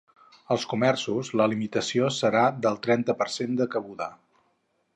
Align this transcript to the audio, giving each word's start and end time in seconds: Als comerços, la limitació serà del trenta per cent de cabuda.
Als 0.53 0.63
comerços, 0.69 1.29
la 1.41 1.45
limitació 1.51 2.09
serà 2.17 2.43
del 2.67 2.81
trenta 2.87 3.17
per 3.21 3.29
cent 3.35 3.55
de 3.61 3.69
cabuda. 3.77 4.09